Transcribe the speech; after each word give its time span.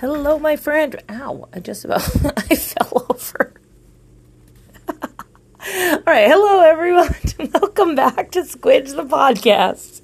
Hello, 0.00 0.38
my 0.38 0.56
friend. 0.56 1.02
Ow, 1.08 1.48
I 1.54 1.60
just 1.60 1.86
about 1.86 2.02
I 2.36 2.54
fell 2.54 3.06
over. 3.08 3.54
All 4.90 6.02
right, 6.06 6.28
hello 6.28 6.60
everyone. 6.60 7.14
Welcome 7.54 7.94
back 7.94 8.30
to 8.32 8.40
Squidge 8.40 8.94
the 8.94 9.04
podcast. 9.04 10.02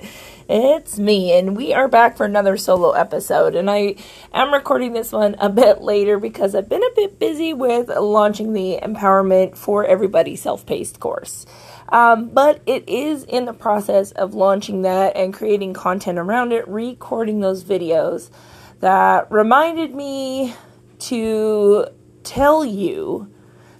It's 0.48 0.98
me, 0.98 1.38
and 1.38 1.54
we 1.54 1.74
are 1.74 1.88
back 1.88 2.16
for 2.16 2.24
another 2.24 2.56
solo 2.56 2.92
episode. 2.92 3.54
And 3.54 3.70
I 3.70 3.96
am 4.32 4.54
recording 4.54 4.94
this 4.94 5.12
one 5.12 5.36
a 5.38 5.50
bit 5.50 5.82
later 5.82 6.18
because 6.18 6.54
I've 6.54 6.70
been 6.70 6.82
a 6.82 6.94
bit 6.96 7.18
busy 7.18 7.52
with 7.52 7.88
launching 7.88 8.54
the 8.54 8.78
Empowerment 8.82 9.58
for 9.58 9.84
Everybody 9.84 10.36
self 10.36 10.64
paced 10.64 11.00
course. 11.00 11.44
Um, 11.90 12.30
but 12.30 12.62
it 12.64 12.88
is 12.88 13.24
in 13.24 13.44
the 13.44 13.52
process 13.52 14.10
of 14.12 14.32
launching 14.32 14.80
that 14.82 15.14
and 15.18 15.34
creating 15.34 15.74
content 15.74 16.18
around 16.18 16.52
it, 16.52 16.66
recording 16.66 17.40
those 17.40 17.62
videos 17.62 18.30
that 18.82 19.30
reminded 19.30 19.94
me 19.94 20.52
to 20.98 21.86
tell 22.24 22.64
you 22.64 23.32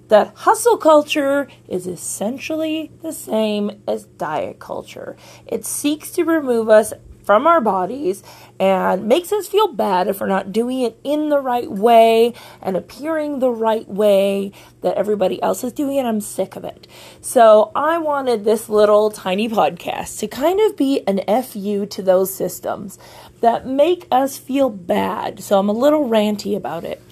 that 0.07 0.33
hustle 0.37 0.77
culture 0.77 1.49
is 1.67 1.89
essentially 1.89 2.93
the 3.03 3.13
same 3.13 3.83
as 3.89 4.05
diet 4.05 4.61
culture. 4.61 5.17
It 5.45 5.65
seeks 5.65 6.13
to 6.13 6.25
remove 6.25 6.69
us 6.69 6.93
from 7.25 7.47
our 7.47 7.61
bodies 7.61 8.23
and 8.59 9.07
makes 9.07 9.33
us 9.33 9.47
feel 9.47 9.69
bad 9.69 10.09
if 10.09 10.21
we're 10.21 10.27
not 10.27 10.53
doing 10.53 10.81
it 10.81 10.99
in 11.05 11.29
the 11.29 11.41
right 11.41 11.71
way 11.71 12.35
and 12.61 12.77
appearing 12.77 13.39
the 13.39 13.51
right 13.51 13.89
way 13.89 14.53
that 14.83 14.97
everybody 14.97 15.43
else 15.43 15.65
is 15.65 15.73
doing 15.73 15.97
it. 15.97 16.05
I'm 16.05 16.21
sick 16.21 16.57
of 16.57 16.65
it. 16.65 16.87
So 17.21 17.71
I 17.75 17.99
wanted 17.99 18.45
this 18.45 18.69
little 18.69 19.11
tiny 19.11 19.49
podcast 19.49 20.19
to 20.21 20.29
kind 20.29 20.61
of 20.61 20.77
be 20.77 21.03
an 21.07 21.21
FU 21.43 21.87
to 21.87 22.03
those 22.03 22.35
systems 22.35 22.99
that 23.41 23.67
make 23.67 24.07
us 24.11 24.39
feel 24.39 24.71
bad. 24.71 25.43
So 25.43 25.59
I'm 25.59 25.69
a 25.69 25.73
little 25.73 26.09
ranty 26.09 26.57
about 26.57 26.85
it. 26.85 27.03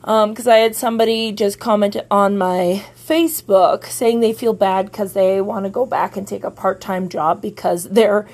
Because 0.00 0.46
um, 0.46 0.52
I 0.52 0.56
had 0.56 0.76
somebody 0.76 1.32
just 1.32 1.58
comment 1.58 1.96
on 2.10 2.36
my 2.36 2.84
Facebook 2.94 3.86
saying 3.86 4.20
they 4.20 4.32
feel 4.32 4.52
bad 4.52 4.86
because 4.86 5.14
they 5.14 5.40
want 5.40 5.64
to 5.64 5.70
go 5.70 5.86
back 5.86 6.16
and 6.16 6.28
take 6.28 6.44
a 6.44 6.50
part 6.50 6.80
time 6.80 7.08
job 7.08 7.40
because 7.40 7.84
their 7.84 8.26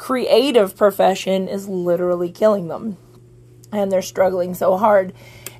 creative 0.00 0.74
profession 0.74 1.46
is 1.46 1.68
literally 1.68 2.30
killing 2.30 2.68
them. 2.68 2.96
And 3.70 3.92
they're 3.92 4.00
struggling 4.00 4.54
so 4.54 4.78
hard. 4.78 5.12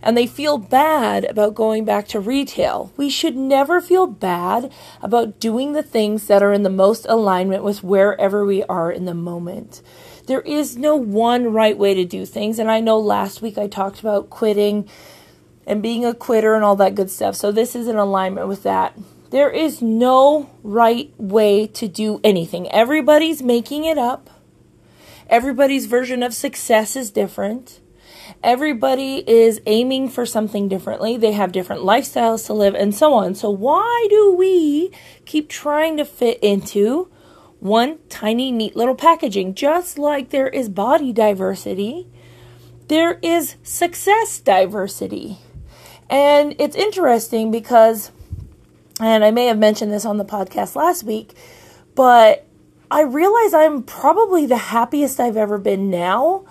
And 0.03 0.17
they 0.17 0.27
feel 0.27 0.57
bad 0.57 1.25
about 1.27 1.55
going 1.55 1.85
back 1.85 2.09
to 2.09 2.21
retail. 2.21 2.91
We 2.97 3.11
should 3.11 3.37
never 3.37 3.83
feel 3.83 4.07
bad 4.07 4.73
about 5.03 5.41
doing 5.41 5.75
the 5.75 5.83
things 5.83 6.27
that 6.29 6.43
are 6.43 6.55
in 6.55 6.63
the 6.63 6.71
most 6.71 7.05
alignment 7.07 7.63
with 7.63 7.85
wherever 7.85 8.47
we 8.47 8.65
are 8.65 8.91
in 8.91 9.05
the 9.05 9.13
moment. 9.13 9.83
There 10.27 10.41
is 10.41 10.75
no 10.75 10.97
one 10.97 11.53
right 11.53 11.77
way 11.77 11.93
to 11.93 12.07
do 12.07 12.25
things. 12.25 12.59
And 12.59 12.71
I 12.71 12.81
know 12.81 12.99
last 12.99 13.43
week 13.43 13.59
I 13.59 13.67
talked 13.67 14.01
about 14.01 14.31
quitting 14.31 14.89
and 15.67 15.83
being 15.83 16.07
a 16.07 16.15
quitter 16.15 16.55
and 16.55 16.65
all 16.65 16.77
that 16.77 16.95
good 16.95 17.11
stuff. 17.11 17.37
So 17.37 17.53
this 17.53 17.77
is 17.77 17.89
in 17.89 17.97
alignment 17.97 18.49
with 18.49 18.63
that. 18.63 18.97
There 19.31 19.51
is 19.51 19.81
no 19.81 20.51
right 20.63 21.13
way 21.17 21.67
to 21.69 21.89
do 21.89 22.21
anything. 22.25 22.71
Everybody's 22.71 23.43
making 23.43 23.85
it 23.85 23.99
up. 23.99 24.31
Everybody's 25.29 25.87
version 25.87 26.23
of 26.23 26.35
success 26.35 26.97
is 26.97 27.11
different. 27.11 27.81
Everybody 28.43 29.25
is 29.29 29.61
aiming 29.67 30.09
for 30.09 30.27
something 30.27 30.69
differently. 30.69 31.17
They 31.17 31.33
have 31.33 31.53
different 31.53 31.83
lifestyles 31.83 32.47
to 32.47 32.53
live 32.53 32.75
and 32.75 32.95
so 32.95 33.15
on. 33.15 33.35
So, 33.35 33.51
why 33.51 34.07
do 34.11 34.35
we 34.35 34.91
keep 35.25 35.49
trying 35.49 35.97
to 35.97 36.05
fit 36.05 36.39
into 36.43 37.09
one 37.61 37.99
tiny, 38.09 38.51
neat 38.51 38.75
little 38.75 38.95
packaging. 38.95 39.55
Just 39.55 39.99
like 39.99 40.31
there 40.31 40.49
is 40.49 40.69
body 40.69 41.13
diversity, 41.13 42.09
there 42.89 43.19
is 43.23 43.57
success 43.63 44.41
diversity. 44.41 45.39
And 46.09 46.57
it's 46.59 46.75
interesting 46.75 47.51
because, 47.51 48.11
and 49.01 49.25
I 49.25 49.31
may 49.31 49.47
have 49.47 49.59
mentioned 49.59 49.93
this 49.93 50.05
on 50.05 50.19
the 50.19 50.25
podcast 50.25 50.77
last 50.77 51.05
week, 51.05 51.35
but 51.95 52.47
I 52.91 53.03
realize 53.03 53.55
I'm 53.55 53.83
probably 53.83 54.47
the 54.47 54.57
happiest 54.57 55.21
I've 55.21 55.37
ever 55.37 55.59
been 55.59 55.91
now, 55.91 56.45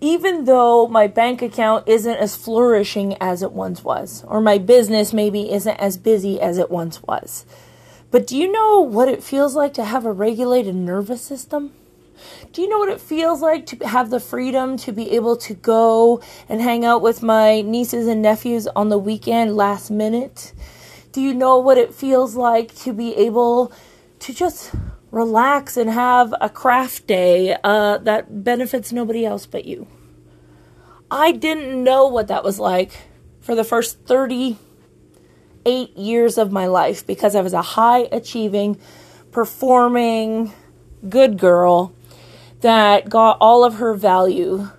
even 0.00 0.44
though 0.44 0.86
my 0.86 1.06
bank 1.06 1.42
account 1.42 1.88
isn't 1.88 2.16
as 2.16 2.36
flourishing 2.36 3.16
as 3.20 3.42
it 3.42 3.52
once 3.52 3.82
was, 3.82 4.24
or 4.28 4.40
my 4.40 4.58
business 4.58 5.12
maybe 5.12 5.52
isn't 5.52 5.76
as 5.76 5.96
busy 5.96 6.40
as 6.40 6.58
it 6.58 6.70
once 6.70 7.02
was. 7.02 7.44
But 8.10 8.26
do 8.26 8.36
you 8.36 8.52
know 8.52 8.80
what 8.80 9.08
it 9.08 9.22
feels 9.22 9.56
like 9.56 9.72
to 9.74 9.84
have 9.84 10.04
a 10.04 10.12
regulated 10.12 10.74
nervous 10.74 11.22
system? 11.22 11.72
Do 12.52 12.60
you 12.60 12.68
know 12.68 12.78
what 12.78 12.90
it 12.90 13.00
feels 13.00 13.40
like 13.40 13.66
to 13.66 13.88
have 13.88 14.10
the 14.10 14.20
freedom 14.20 14.76
to 14.78 14.92
be 14.92 15.12
able 15.12 15.36
to 15.38 15.54
go 15.54 16.20
and 16.48 16.60
hang 16.60 16.84
out 16.84 17.02
with 17.02 17.22
my 17.22 17.62
nieces 17.62 18.06
and 18.06 18.22
nephews 18.22 18.68
on 18.68 18.90
the 18.90 18.98
weekend 18.98 19.56
last 19.56 19.90
minute? 19.90 20.52
Do 21.12 21.20
you 21.20 21.34
know 21.34 21.58
what 21.58 21.76
it 21.76 21.92
feels 21.92 22.36
like 22.36 22.74
to 22.76 22.94
be 22.94 23.14
able 23.16 23.70
to 24.20 24.32
just 24.32 24.74
relax 25.10 25.76
and 25.76 25.90
have 25.90 26.32
a 26.40 26.48
craft 26.48 27.06
day 27.06 27.54
uh, 27.62 27.98
that 27.98 28.42
benefits 28.42 28.92
nobody 28.92 29.26
else 29.26 29.44
but 29.44 29.66
you? 29.66 29.86
I 31.10 31.32
didn't 31.32 31.84
know 31.84 32.06
what 32.06 32.28
that 32.28 32.42
was 32.42 32.58
like 32.58 32.92
for 33.42 33.54
the 33.54 33.62
first 33.62 34.00
38 34.06 35.96
years 35.98 36.38
of 36.38 36.50
my 36.50 36.66
life 36.66 37.06
because 37.06 37.36
I 37.36 37.42
was 37.42 37.52
a 37.52 37.60
high 37.60 38.08
achieving, 38.10 38.80
performing, 39.32 40.54
good 41.06 41.38
girl 41.38 41.92
that 42.62 43.10
got 43.10 43.36
all 43.38 43.64
of 43.64 43.74
her 43.74 43.92
value 43.92 44.70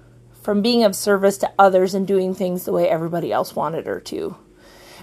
from 0.41 0.63
being 0.63 0.83
of 0.83 0.95
service 0.95 1.37
to 1.37 1.51
others 1.59 1.93
and 1.93 2.07
doing 2.07 2.33
things 2.33 2.65
the 2.65 2.71
way 2.71 2.89
everybody 2.89 3.31
else 3.31 3.55
wanted 3.55 3.85
her 3.85 3.99
to. 3.99 4.35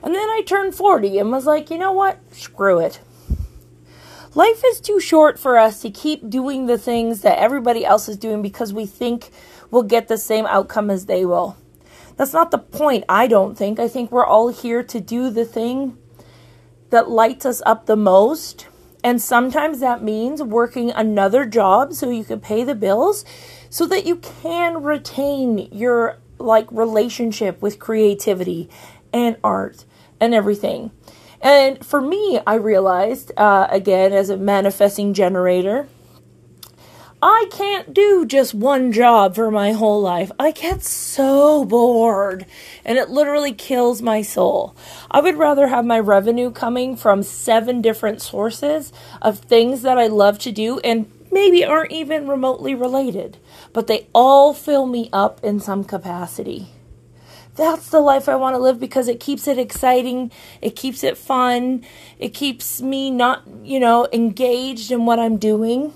And 0.03 0.15
then 0.15 0.29
I 0.31 0.43
turned 0.47 0.75
40 0.75 1.19
and 1.19 1.31
was 1.31 1.47
like, 1.47 1.71
you 1.71 1.79
know 1.79 1.93
what? 1.93 2.19
Screw 2.33 2.79
it. 2.79 3.01
Life 4.35 4.63
is 4.65 4.81
too 4.81 5.01
short 5.01 5.39
for 5.39 5.59
us 5.59 5.83
to 5.83 5.91
keep 5.91 6.31
doing 6.31 6.67
the 6.67 6.79
things 6.79 7.23
that 7.23 7.39
everybody 7.39 7.85
else 7.85 8.09
is 8.09 8.17
doing 8.17 8.43
because 8.43 8.73
we 8.73 8.87
think 8.87 9.31
we'll 9.71 9.83
get 9.83 10.07
the 10.07 10.17
same 10.17 10.47
outcome 10.47 10.89
as 10.89 11.07
they 11.07 11.25
will. 11.25 11.57
That's 12.17 12.33
not 12.33 12.51
the 12.51 12.59
point, 12.59 13.05
I 13.09 13.27
don't 13.27 13.59
think. 13.59 13.81
I 13.81 13.89
think 13.89 14.13
we're 14.13 14.27
all 14.27 14.49
here 14.49 14.83
to 14.85 15.01
do 15.01 15.31
the 15.31 15.45
thing 15.45 15.99
that 16.91 17.11
lights 17.11 17.45
us 17.45 17.61
up 17.67 17.87
the 17.87 17.97
most. 17.97 18.69
And 19.03 19.21
sometimes 19.21 19.81
that 19.81 20.03
means 20.03 20.43
working 20.43 20.91
another 20.91 21.45
job 21.45 21.95
so 21.95 22.11
you 22.11 22.23
can 22.23 22.41
pay 22.41 22.63
the 22.63 22.75
bills 22.75 23.25
so 23.69 23.87
that 23.87 24.07
you 24.07 24.17
can 24.17 24.83
retain 24.83 25.69
your 25.73 26.19
like 26.39 26.71
relationship 26.71 27.61
with 27.63 27.79
creativity 27.79 28.69
and 29.13 29.37
art 29.43 29.85
and 30.21 30.35
everything. 30.35 30.91
And 31.41 31.85
for 31.85 32.01
me, 32.01 32.41
I 32.47 32.55
realized 32.55 33.33
uh, 33.37 33.67
again 33.71 34.13
as 34.13 34.31
a 34.31 34.37
manifesting 34.37 35.15
generator 35.15 35.89
I 37.23 37.49
can't 37.51 37.93
do 37.93 38.25
just 38.25 38.55
one 38.55 38.93
job 38.93 39.35
for 39.35 39.51
my 39.51 39.73
whole 39.73 40.01
life. 40.01 40.33
I 40.39 40.53
get 40.53 40.83
so 40.83 41.67
bored 41.67 42.47
and 42.83 42.97
it 42.97 43.11
literally 43.11 43.53
kills 43.53 44.01
my 44.01 44.23
soul. 44.23 44.75
I 45.11 45.21
would 45.21 45.37
rather 45.37 45.67
have 45.67 45.85
my 45.85 46.01
revenue 46.01 46.51
coming 46.51 46.97
from 46.97 47.23
seven 47.23 47.83
different 47.83 48.23
sources 48.23 48.91
of 49.21 49.41
things 49.41 49.83
that 49.83 49.99
I 49.99 50.07
love 50.07 50.39
to 50.41 50.53
do 50.53 50.79
and 50.79 51.13
maybe 51.31 51.63
aren't 51.63 51.93
even 51.93 52.27
remotely 52.27 52.75
related, 52.75 53.37
but 53.75 53.87
they 53.87 54.09
all 54.15 54.55
fill 54.55 54.87
me 54.87 55.11
up 55.13 55.45
in 55.45 55.61
some 55.61 55.85
capacity. 55.85 56.69
That's 57.61 57.91
the 57.91 58.01
life 58.01 58.27
I 58.27 58.37
want 58.37 58.55
to 58.55 58.59
live 58.59 58.81
because 58.81 59.07
it 59.07 59.21
keeps 59.21 59.47
it 59.47 59.59
exciting, 59.59 60.33
it 60.63 60.75
keeps 60.75 61.05
it 61.05 61.19
fun, 61.19 61.85
it 62.19 62.31
keeps 62.31 62.81
me 62.81 63.11
not, 63.11 63.43
you 63.63 63.79
know, 63.79 64.09
engaged 64.15 64.91
in 64.91 65.05
what 65.05 65.19
I'm 65.19 65.37
doing 65.37 65.93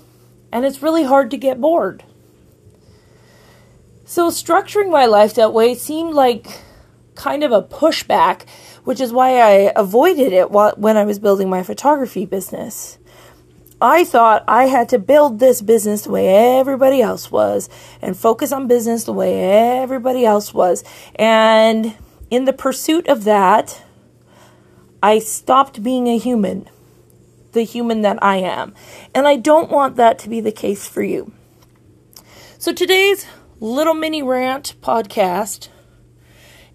and 0.51 0.63
it's 0.63 0.83
really 0.83 1.05
hard 1.05 1.31
to 1.31 1.37
get 1.37 1.59
bored. 1.59 2.03
So, 4.05 4.29
structuring 4.29 4.91
my 4.91 5.07
life 5.07 5.33
that 5.33 5.53
way 5.53 5.73
seemed 5.73 6.13
like 6.13 6.61
kind 7.15 7.43
of 7.43 7.51
a 7.51 7.63
pushback, 7.63 8.47
which 8.83 9.01
is 9.01 9.11
why 9.11 9.39
I 9.39 9.73
avoided 9.75 10.33
it 10.33 10.51
when 10.51 10.97
I 10.97 11.03
was 11.03 11.17
building 11.17 11.49
my 11.49 11.63
photography 11.63 12.27
business. 12.27 12.99
I 13.81 14.03
thought 14.03 14.43
I 14.47 14.65
had 14.65 14.89
to 14.89 14.99
build 14.99 15.39
this 15.39 15.61
business 15.61 16.03
the 16.03 16.11
way 16.11 16.57
everybody 16.59 17.01
else 17.01 17.31
was 17.31 17.69
and 18.01 18.17
focus 18.17 18.51
on 18.51 18.67
business 18.67 19.03
the 19.03 19.13
way 19.13 19.43
everybody 19.79 20.25
else 20.25 20.53
was. 20.53 20.83
And 21.15 21.95
in 22.29 22.45
the 22.45 22.53
pursuit 22.53 23.07
of 23.07 23.25
that, 23.25 23.83
I 25.03 25.19
stopped 25.19 25.83
being 25.83 26.07
a 26.07 26.17
human 26.17 26.69
the 27.55 27.63
human 27.63 28.01
that 28.01 28.21
I 28.21 28.37
am. 28.37 28.75
And 29.15 29.27
I 29.27 29.37
don't 29.37 29.71
want 29.71 29.95
that 29.95 30.19
to 30.19 30.29
be 30.29 30.41
the 30.41 30.51
case 30.51 30.87
for 30.87 31.01
you. 31.01 31.31
So 32.59 32.71
today's 32.71 33.25
little 33.59 33.95
mini 33.95 34.21
rant 34.21 34.75
podcast 34.81 35.69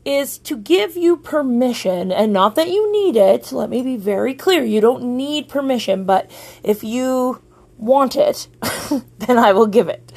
is 0.05 0.39
to 0.39 0.57
give 0.57 0.97
you 0.97 1.17
permission, 1.17 2.11
and 2.11 2.33
not 2.33 2.55
that 2.55 2.69
you 2.69 2.91
need 2.93 3.17
it. 3.17 3.53
Let 3.53 3.71
me 3.71 3.83
be 3.83 3.97
very 3.97 4.35
clear 4.35 4.65
you 4.65 4.81
don't 4.81 5.17
need 5.17 5.49
permission, 5.49 6.05
but 6.05 6.31
if 6.63 6.83
you 6.83 7.43
want 7.77 8.17
it, 8.17 8.49
then 9.19 9.39
I 9.39 9.53
will 9.53 9.67
give 9.67 9.89
it. 9.89 10.13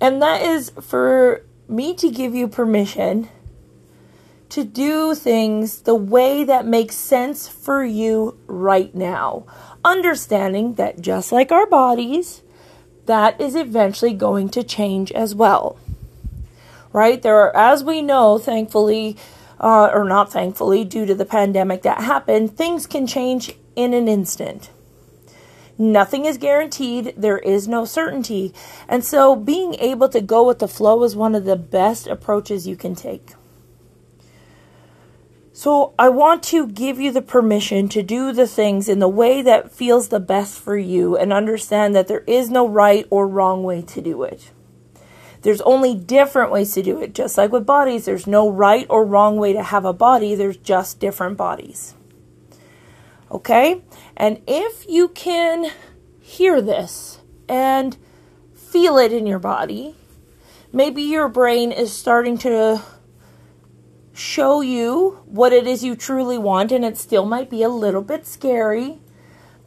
And 0.00 0.20
that 0.22 0.42
is 0.42 0.70
for 0.80 1.44
me 1.68 1.94
to 1.94 2.10
give 2.10 2.34
you 2.34 2.48
permission 2.48 3.28
to 4.50 4.64
do 4.64 5.14
things 5.14 5.82
the 5.82 5.94
way 5.94 6.44
that 6.44 6.66
makes 6.66 6.94
sense 6.94 7.48
for 7.48 7.82
you 7.82 8.38
right 8.46 8.94
now. 8.94 9.46
Understanding 9.82 10.74
that 10.74 11.00
just 11.00 11.32
like 11.32 11.50
our 11.50 11.66
bodies, 11.66 12.42
that 13.06 13.40
is 13.40 13.54
eventually 13.54 14.12
going 14.12 14.50
to 14.50 14.62
change 14.62 15.10
as 15.12 15.34
well. 15.34 15.78
Right? 16.92 17.20
There 17.22 17.38
are, 17.38 17.56
as 17.56 17.82
we 17.82 18.02
know, 18.02 18.38
thankfully, 18.38 19.16
uh, 19.58 19.90
or 19.92 20.04
not 20.04 20.32
thankfully, 20.32 20.84
due 20.84 21.06
to 21.06 21.14
the 21.14 21.24
pandemic 21.24 21.82
that 21.82 22.02
happened, 22.02 22.56
things 22.56 22.86
can 22.86 23.06
change 23.06 23.52
in 23.76 23.94
an 23.94 24.08
instant. 24.08 24.70
Nothing 25.78 26.26
is 26.26 26.36
guaranteed, 26.36 27.14
there 27.16 27.38
is 27.38 27.66
no 27.66 27.84
certainty. 27.84 28.52
And 28.88 29.04
so, 29.04 29.34
being 29.34 29.74
able 29.74 30.08
to 30.10 30.20
go 30.20 30.46
with 30.46 30.58
the 30.58 30.68
flow 30.68 31.02
is 31.02 31.16
one 31.16 31.34
of 31.34 31.44
the 31.44 31.56
best 31.56 32.06
approaches 32.06 32.66
you 32.66 32.76
can 32.76 32.94
take. 32.94 33.32
So, 35.52 35.94
I 35.98 36.08
want 36.08 36.42
to 36.44 36.66
give 36.66 37.00
you 37.00 37.10
the 37.10 37.22
permission 37.22 37.88
to 37.90 38.02
do 38.02 38.32
the 38.32 38.46
things 38.46 38.88
in 38.88 38.98
the 38.98 39.08
way 39.08 39.42
that 39.42 39.72
feels 39.72 40.08
the 40.08 40.20
best 40.20 40.58
for 40.58 40.76
you 40.76 41.16
and 41.16 41.32
understand 41.32 41.94
that 41.94 42.08
there 42.08 42.24
is 42.26 42.50
no 42.50 42.68
right 42.68 43.06
or 43.10 43.26
wrong 43.26 43.62
way 43.62 43.82
to 43.82 44.00
do 44.00 44.22
it. 44.22 44.50
There's 45.42 45.60
only 45.62 45.94
different 45.94 46.50
ways 46.52 46.72
to 46.74 46.82
do 46.82 47.00
it. 47.00 47.14
Just 47.14 47.36
like 47.36 47.52
with 47.52 47.66
bodies, 47.66 48.04
there's 48.04 48.26
no 48.26 48.48
right 48.48 48.86
or 48.88 49.04
wrong 49.04 49.36
way 49.36 49.52
to 49.52 49.62
have 49.62 49.84
a 49.84 49.92
body, 49.92 50.34
there's 50.34 50.56
just 50.56 51.00
different 51.00 51.36
bodies. 51.36 51.94
Okay? 53.30 53.82
And 54.16 54.40
if 54.46 54.88
you 54.88 55.08
can 55.08 55.72
hear 56.20 56.62
this 56.62 57.20
and 57.48 57.96
feel 58.54 58.96
it 58.98 59.12
in 59.12 59.26
your 59.26 59.40
body, 59.40 59.96
maybe 60.72 61.02
your 61.02 61.28
brain 61.28 61.72
is 61.72 61.92
starting 61.92 62.38
to 62.38 62.80
show 64.14 64.60
you 64.60 65.22
what 65.26 65.52
it 65.52 65.66
is 65.66 65.82
you 65.82 65.96
truly 65.96 66.38
want, 66.38 66.70
and 66.70 66.84
it 66.84 66.96
still 66.96 67.26
might 67.26 67.50
be 67.50 67.62
a 67.62 67.68
little 67.68 68.02
bit 68.02 68.26
scary. 68.26 69.01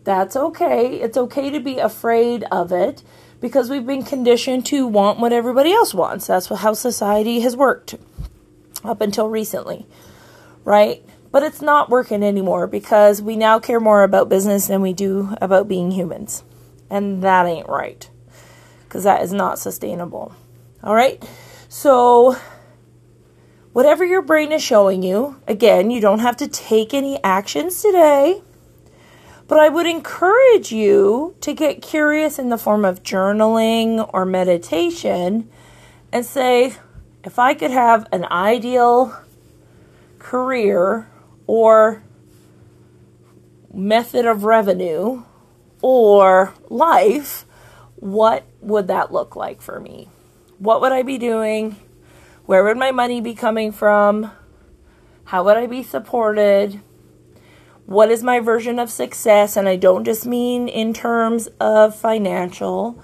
That's 0.06 0.36
okay. 0.36 1.02
It's 1.02 1.18
okay 1.18 1.50
to 1.50 1.60
be 1.60 1.80
afraid 1.80 2.46
of 2.52 2.72
it 2.72 3.04
because 3.42 3.70
we've 3.72 3.86
been 3.86 4.04
conditioned 4.04 4.66
to 4.68 4.86
want 4.86 5.20
what 5.20 5.34
everybody 5.34 5.74
else 5.74 5.94
wants. 5.96 6.28
That's 6.28 6.48
how 6.48 6.74
society 6.74 7.40
has 7.42 7.58
worked 7.58 7.96
up 8.84 9.02
until 9.02 9.30
recently, 9.30 9.88
right? 10.64 11.04
But 11.32 11.42
it's 11.42 11.62
not 11.62 11.90
working 11.90 12.24
anymore 12.24 12.68
because 12.68 13.20
we 13.20 13.36
now 13.36 13.60
care 13.60 13.80
more 13.80 14.04
about 14.04 14.30
business 14.30 14.68
than 14.68 14.82
we 14.82 14.94
do 14.94 15.36
about 15.42 15.68
being 15.68 15.92
humans. 15.92 16.44
And 16.88 17.24
that 17.24 17.48
ain't 17.48 17.68
right 17.68 18.08
because 18.84 19.04
that 19.06 19.24
is 19.24 19.34
not 19.34 19.58
sustainable. 19.58 20.34
All 20.84 20.94
right? 20.94 21.22
So, 21.68 22.38
whatever 23.74 24.06
your 24.06 24.22
brain 24.22 24.52
is 24.52 24.64
showing 24.64 25.02
you, 25.02 25.42
again, 25.48 25.90
you 25.90 26.00
don't 26.00 26.20
have 26.20 26.38
to 26.38 26.48
take 26.48 26.94
any 26.94 27.22
actions 27.24 27.82
today. 27.82 28.44
But 29.48 29.60
I 29.60 29.70
would 29.70 29.86
encourage 29.86 30.72
you 30.72 31.36
to 31.42 31.54
get 31.54 31.82
curious 31.82 32.40
in 32.40 32.50
the 32.50 32.58
form 32.58 32.84
of 32.84 33.04
journaling 33.04 34.10
or 34.12 34.26
meditation 34.26 35.50
and 36.12 36.26
say, 36.26 36.76
if 37.24 37.38
I 37.38 37.54
could 37.54 37.72
have 37.72 38.08
an 38.12 38.26
ideal 38.26 39.16
career 40.18 41.08
or 41.46 42.04
method 43.72 44.26
of 44.26 44.46
revenue 44.46 45.24
or 45.82 46.54
life, 46.70 47.46
what 47.98 48.46
would 48.62 48.88
that 48.88 49.12
look 49.12 49.36
like 49.36 49.62
for 49.62 49.80
me? 49.80 50.10
What 50.58 50.82
would 50.82 50.92
I 50.92 51.04
be 51.04 51.18
doing? 51.18 51.76
Where 52.46 52.64
would 52.64 52.78
my 52.78 52.92
money 52.92 53.22
be 53.22 53.36
coming 53.36 53.72
from? 53.72 54.32
How 55.26 55.44
would 55.44 55.58
I 55.58 55.68
be 55.68 55.84
supported? 55.84 56.82
What 57.86 58.10
is 58.10 58.24
my 58.24 58.40
version 58.40 58.80
of 58.80 58.90
success? 58.90 59.56
And 59.56 59.70
I 59.70 59.76
don't 59.76 60.06
just 60.06 60.26
mean 60.26 60.68
in 60.68 60.94
terms 60.94 61.48
of 61.60 61.96
financial. 61.96 63.02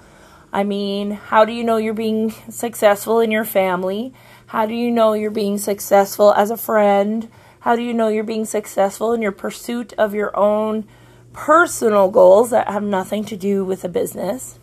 I 0.52 0.64
mean, 0.64 1.12
how 1.12 1.44
do 1.44 1.52
you 1.52 1.62
know 1.64 1.76
you're 1.76 1.94
being 1.94 2.30
successful 2.50 3.20
in 3.20 3.30
your 3.30 3.44
family? 3.44 4.12
How 4.46 4.66
do 4.66 4.74
you 4.74 4.90
know 4.90 5.12
you're 5.14 5.30
being 5.30 5.56
successful 5.56 6.32
as 6.34 6.50
a 6.50 6.56
friend? 6.56 7.28
How 7.60 7.76
do 7.76 7.82
you 7.82 7.94
know 7.94 8.08
you're 8.08 8.24
being 8.24 8.44
successful 8.44 9.12
in 9.12 9.22
your 9.22 9.32
pursuit 9.32 9.92
of 9.94 10.14
your 10.14 10.36
own 10.36 10.86
personal 11.32 12.10
goals 12.10 12.50
that 12.50 12.68
have 12.68 12.82
nothing 12.82 13.24
to 13.26 13.36
do 13.36 13.64
with 13.64 13.84
a 13.84 13.88
business? 13.88 14.58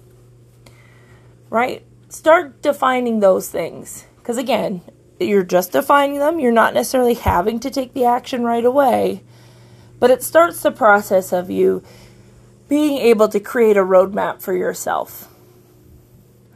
Right? 1.50 1.86
Start 2.10 2.62
defining 2.62 3.20
those 3.20 3.50
things. 3.50 4.06
Because 4.18 4.38
again, 4.38 4.82
you're 5.20 5.44
just 5.44 5.72
defining 5.72 6.20
them. 6.20 6.40
You're 6.40 6.52
not 6.52 6.74
necessarily 6.74 7.14
having 7.16 7.60
to 7.62 7.72
take 7.72 7.94
the 7.94 8.06
action 8.06 8.44
right 8.44 8.66
away. 8.66 9.24
But 10.00 10.12
it 10.12 10.24
starts 10.24 10.62
the 10.62 10.72
process 10.72 11.34
of 11.34 11.50
you 11.50 11.84
being 12.68 12.98
able 12.98 13.28
to 13.30 13.40
create 13.40 13.78
a 13.78 13.84
roadmap 13.84 14.42
for 14.42 14.54
yourself. 14.54 15.28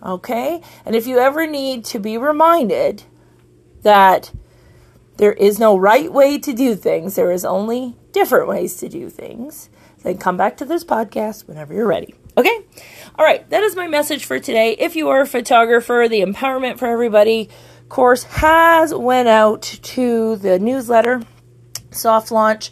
Okay? 0.01 0.62
And 0.86 0.95
if 0.95 1.07
you 1.07 1.19
ever 1.19 1.48
need 1.48 1.86
to 1.86 2.00
be 2.00 2.18
reminded 2.18 3.04
that 3.81 4.31
there 5.18 5.34
is 5.34 5.60
no 5.60 5.78
right 5.78 6.12
way 6.12 6.38
to 6.40 6.54
do 6.54 6.75
things, 6.75 7.16
there 7.16 7.31
is 7.31 7.45
only 7.45 7.95
different 8.12 8.48
ways 8.48 8.78
to 8.78 8.90
do 8.90 9.10
things, 9.10 9.69
then 10.04 10.18
come 10.18 10.38
back 10.38 10.57
to 10.57 10.66
this 10.66 10.84
podcast 10.84 11.48
whenever 11.48 11.74
you're 11.74 11.88
ready. 11.88 12.16
Okay? 12.38 12.66
All 13.18 13.25
right, 13.25 13.48
that 13.50 13.63
is 13.63 13.75
my 13.75 13.88
message 13.88 14.25
for 14.25 14.40
today. 14.40 14.75
If 14.80 14.95
you 14.95 15.10
are 15.10 15.22
a 15.22 15.28
photographer, 15.28 16.07
the 16.10 16.22
Empowerment 16.22 16.78
for 16.78 16.88
Everybody 16.88 17.50
course 17.90 18.24
has 18.24 18.94
went 18.94 19.28
out 19.28 19.62
to 19.62 20.36
the 20.38 20.57
newsletter 20.57 21.22
soft 21.92 22.31
launch. 22.31 22.72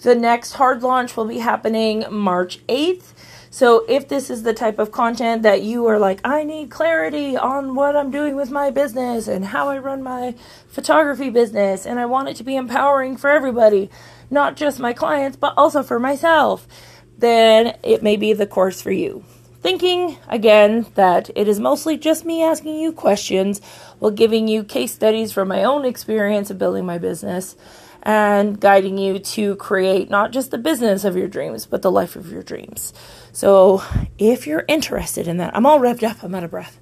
The 0.00 0.14
next 0.14 0.52
hard 0.52 0.82
launch 0.82 1.16
will 1.16 1.24
be 1.24 1.38
happening 1.38 2.04
March 2.10 2.64
8th. 2.68 3.12
So 3.50 3.84
if 3.88 4.08
this 4.08 4.30
is 4.30 4.42
the 4.42 4.54
type 4.54 4.78
of 4.78 4.92
content 4.92 5.42
that 5.42 5.62
you 5.62 5.86
are 5.86 5.98
like, 5.98 6.20
I 6.22 6.44
need 6.44 6.70
clarity 6.70 7.36
on 7.36 7.74
what 7.74 7.96
I'm 7.96 8.10
doing 8.10 8.36
with 8.36 8.50
my 8.50 8.70
business 8.70 9.26
and 9.26 9.46
how 9.46 9.68
I 9.68 9.78
run 9.78 10.02
my 10.02 10.34
photography 10.68 11.30
business, 11.30 11.86
and 11.86 11.98
I 11.98 12.06
want 12.06 12.28
it 12.28 12.36
to 12.36 12.44
be 12.44 12.56
empowering 12.56 13.16
for 13.16 13.30
everybody, 13.30 13.90
not 14.30 14.56
just 14.56 14.78
my 14.78 14.92
clients, 14.92 15.36
but 15.36 15.54
also 15.56 15.82
for 15.82 15.98
myself, 15.98 16.68
then 17.16 17.76
it 17.82 18.02
may 18.02 18.16
be 18.16 18.32
the 18.32 18.46
course 18.46 18.80
for 18.80 18.92
you. 18.92 19.24
Thinking 19.60 20.16
again 20.28 20.86
that 20.94 21.30
it 21.34 21.48
is 21.48 21.58
mostly 21.58 21.96
just 21.96 22.24
me 22.24 22.42
asking 22.42 22.78
you 22.78 22.92
questions 22.92 23.60
while 23.98 24.12
giving 24.12 24.46
you 24.46 24.62
case 24.62 24.94
studies 24.94 25.32
from 25.32 25.48
my 25.48 25.64
own 25.64 25.84
experience 25.84 26.50
of 26.50 26.58
building 26.58 26.86
my 26.86 26.98
business 26.98 27.56
and 28.02 28.60
guiding 28.60 28.96
you 28.98 29.18
to 29.18 29.56
create 29.56 30.08
not 30.10 30.30
just 30.30 30.52
the 30.52 30.58
business 30.58 31.04
of 31.04 31.16
your 31.16 31.26
dreams, 31.26 31.66
but 31.66 31.82
the 31.82 31.90
life 31.90 32.14
of 32.14 32.30
your 32.30 32.44
dreams. 32.44 32.92
So, 33.32 33.82
if 34.16 34.46
you're 34.46 34.64
interested 34.68 35.26
in 35.26 35.38
that, 35.38 35.56
I'm 35.56 35.66
all 35.66 35.80
revved 35.80 36.08
up, 36.08 36.22
I'm 36.22 36.36
out 36.36 36.44
of 36.44 36.52
breath. 36.52 36.78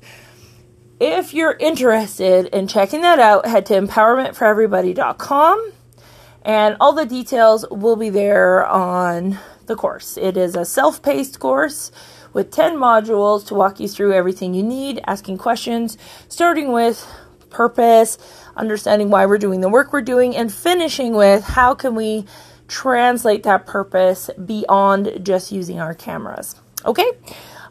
If 1.00 1.32
you're 1.32 1.56
interested 1.58 2.46
in 2.46 2.68
checking 2.68 3.00
that 3.02 3.18
out, 3.18 3.46
head 3.46 3.64
to 3.66 3.74
empowermentforeverybody.com 3.74 5.72
and 6.42 6.76
all 6.80 6.92
the 6.92 7.06
details 7.06 7.66
will 7.70 7.96
be 7.96 8.08
there 8.10 8.64
on 8.66 9.38
the 9.66 9.76
course. 9.76 10.16
It 10.16 10.36
is 10.36 10.54
a 10.54 10.64
self 10.64 11.02
paced 11.02 11.40
course 11.40 11.90
with 12.32 12.50
10 12.50 12.76
modules 12.76 13.46
to 13.46 13.54
walk 13.54 13.80
you 13.80 13.88
through 13.88 14.12
everything 14.12 14.54
you 14.54 14.62
need, 14.62 15.00
asking 15.06 15.38
questions, 15.38 15.96
starting 16.28 16.72
with 16.72 17.06
purpose, 17.50 18.18
understanding 18.56 19.10
why 19.10 19.26
we're 19.26 19.38
doing 19.38 19.60
the 19.60 19.68
work 19.68 19.92
we're 19.92 20.02
doing, 20.02 20.36
and 20.36 20.52
finishing 20.52 21.14
with 21.14 21.42
how 21.44 21.74
can 21.74 21.94
we 21.94 22.24
translate 22.68 23.44
that 23.44 23.66
purpose 23.66 24.30
beyond 24.44 25.20
just 25.22 25.52
using 25.52 25.80
our 25.80 25.94
cameras. 25.94 26.56
Okay? 26.84 27.10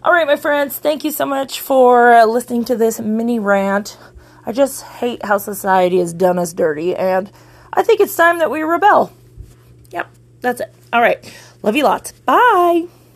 All 0.04 0.14
right, 0.14 0.28
my 0.28 0.36
friends, 0.36 0.78
thank 0.78 1.04
you 1.04 1.12
so 1.12 1.26
much 1.26 1.60
for 1.60 2.24
listening 2.26 2.66
to 2.66 2.76
this 2.76 3.00
mini 3.00 3.40
rant. 3.40 3.98
I 4.46 4.52
just 4.52 4.84
hate 4.84 5.26
how 5.26 5.40
society 5.40 6.00
has 6.00 6.14
done 6.14 6.38
us 6.38 6.54
dirty, 6.54 6.96
and 6.96 7.32
I 7.74 7.84
think 7.84 8.00
it's 8.00 8.16
time 8.16 8.40
that 8.40 8.52
we 8.52 8.62
rebel. 8.62 9.12
Yep, 9.92 10.08
that's 10.42 10.62
it. 10.62 10.74
All 10.94 11.02
right. 11.02 11.20
Love 11.64 11.76
you 11.76 11.84
lots. 11.84 12.12
Bye. 12.12 12.86